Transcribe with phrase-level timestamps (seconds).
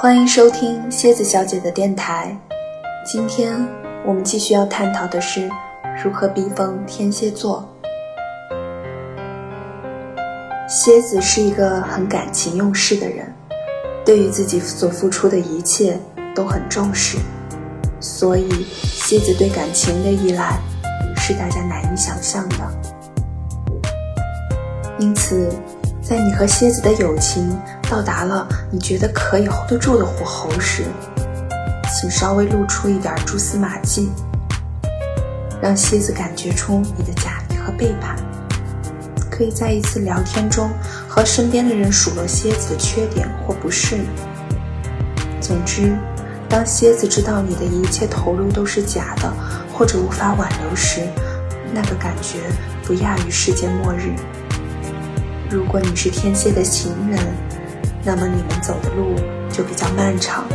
[0.00, 2.32] 欢迎收听蝎子小姐的电台。
[3.04, 3.66] 今天
[4.06, 5.50] 我们继续要探讨的是
[6.04, 7.68] 如何逼疯天蝎座。
[10.68, 13.26] 蝎子是一个很感情用事的人，
[14.04, 15.98] 对于自己所付出的一切
[16.32, 17.18] 都很重视，
[17.98, 20.60] 所以蝎子对感情的依赖
[21.16, 22.56] 是大家难以想象的。
[25.00, 25.52] 因此。
[26.00, 27.54] 在你和蝎子的友情
[27.90, 30.84] 到达了你觉得可以 hold 得住的火候时，
[31.94, 34.10] 请稍微露出一点蛛丝马迹，
[35.62, 38.14] 让蝎子感觉出你的假意和背叛。
[39.30, 40.68] 可以在一次聊天中
[41.08, 43.96] 和身边的人数落蝎子的缺点或不是。
[45.40, 45.96] 总之，
[46.48, 49.32] 当蝎子知道你的一切投入都是假的
[49.72, 51.02] 或者无法挽留时，
[51.72, 52.38] 那个感觉
[52.84, 54.12] 不亚于世界末日。
[55.48, 57.18] 如果你是天蝎的情人，
[58.08, 59.14] 那么你们走的路
[59.52, 60.46] 就比较漫长。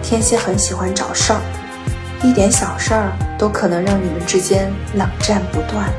[0.00, 1.40] 天蝎很喜欢找事儿，
[2.22, 5.92] 一点小事儿都可能让你们之间冷战不断。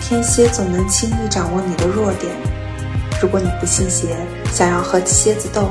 [0.00, 2.34] 天蝎总能轻易掌握你的弱点。
[3.20, 4.16] 如果你不信邪，
[4.50, 5.68] 想要和蝎子斗，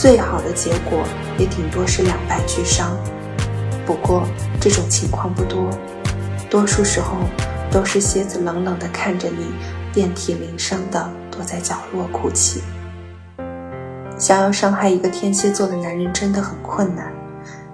[0.00, 1.04] 最好的结果
[1.36, 2.96] 也顶多是两败俱伤。
[3.84, 4.26] 不过
[4.58, 5.68] 这种情况不多，
[6.48, 7.18] 多数时候
[7.70, 9.52] 都是蝎子冷冷地看着你。
[9.92, 12.62] 遍体鳞伤的躲在角落哭泣。
[14.18, 17.12] 想要伤害一个天蝎座的男人真的很困难，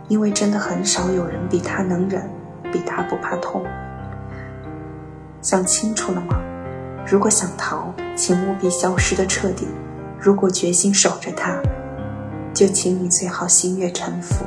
[0.09, 2.29] 因为真的很少有人比他能忍，
[2.73, 3.65] 比他不怕痛。
[5.41, 6.37] 想清楚了吗？
[7.07, 9.67] 如果想逃，请务必消失的彻底；
[10.19, 11.61] 如果决心守着他，
[12.53, 14.45] 就请你最好心悦诚服，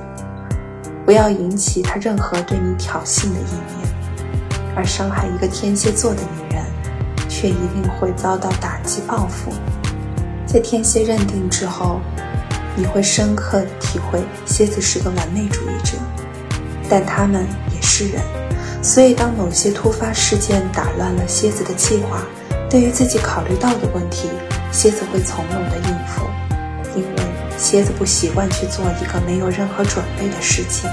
[1.05, 4.75] 不要引起他任何对你挑衅的意念。
[4.75, 6.65] 而伤害一个天蝎座的女人。
[7.27, 9.52] 却一定会遭到打击报复。
[10.56, 12.00] 在天蝎认定之后，
[12.78, 15.98] 你会深刻体会蝎子是个完美主义者，
[16.89, 18.21] 但他们也是人，
[18.82, 22.23] 所以当某些突发事件打乱了蝎子的计划，
[22.70, 24.30] 对于自己考虑到的问题，
[24.71, 26.26] 蝎子会从容的应付，
[26.95, 27.23] 因为
[27.58, 30.89] 蝎子不习惯去做一个没有任何准备的事情。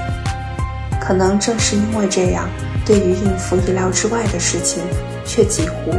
[0.99, 2.49] 可能正是因为这样，
[2.85, 4.83] 对于应付意料之外的事情，
[5.25, 5.93] 却几乎。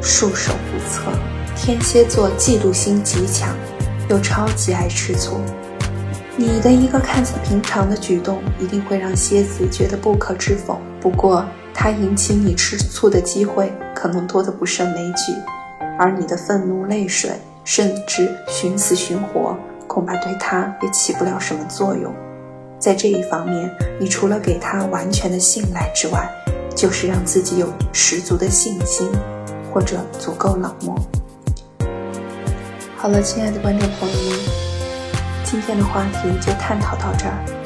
[0.00, 1.10] 束手无策。
[1.58, 3.54] 天蝎座嫉妒心极强，
[4.08, 5.40] 又超级爱吃醋。
[6.36, 10.80] 你的一个看似平常的举动，一定会让蝎子觉得不可置否。
[11.00, 15.34] 不过，他引起你吃醋的机会可能多得不胜枚举，
[15.98, 17.32] 而你的愤怒、泪水，
[17.64, 19.56] 甚至寻死寻活，
[19.88, 22.14] 恐怕对他也起不了什么作用。
[22.78, 26.30] 在这一方面，你除了给他完全的信赖之外，
[26.74, 29.10] 就是让自己有十足的信心。
[29.70, 30.98] 或者足够冷漠。
[33.00, 34.38] 好了，亲爱的观众朋友们，
[35.44, 37.57] 今天的话题就探讨到这儿。